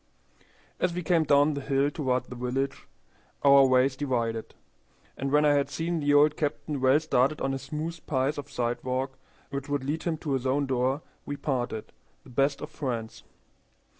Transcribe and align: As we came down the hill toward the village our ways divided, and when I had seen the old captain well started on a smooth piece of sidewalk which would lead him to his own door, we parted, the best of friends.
As 0.79 0.95
we 0.95 1.03
came 1.03 1.25
down 1.25 1.53
the 1.53 1.61
hill 1.61 1.91
toward 1.91 2.23
the 2.23 2.35
village 2.35 2.87
our 3.43 3.67
ways 3.67 3.95
divided, 3.95 4.55
and 5.15 5.31
when 5.31 5.45
I 5.45 5.53
had 5.53 5.69
seen 5.69 5.99
the 5.99 6.11
old 6.15 6.35
captain 6.35 6.81
well 6.81 6.99
started 6.99 7.39
on 7.39 7.53
a 7.53 7.59
smooth 7.59 7.99
piece 8.07 8.39
of 8.39 8.49
sidewalk 8.49 9.19
which 9.51 9.69
would 9.69 9.83
lead 9.83 10.01
him 10.01 10.17
to 10.17 10.31
his 10.33 10.47
own 10.47 10.65
door, 10.65 11.03
we 11.27 11.37
parted, 11.37 11.91
the 12.23 12.31
best 12.31 12.61
of 12.61 12.71
friends. 12.71 13.21